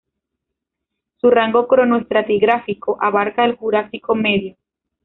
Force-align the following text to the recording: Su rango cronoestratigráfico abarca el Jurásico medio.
Su 1.17 1.29
rango 1.29 1.67
cronoestratigráfico 1.67 2.97
abarca 2.99 3.45
el 3.45 3.55
Jurásico 3.55 4.15
medio. 4.15 4.55